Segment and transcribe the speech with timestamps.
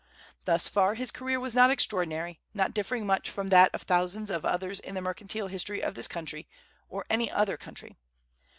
[0.45, 4.43] Thus far his career was not extraordinary, not differing much from that of thousands of
[4.43, 6.47] others in the mercantile history of this country,
[6.89, 7.95] or any other country.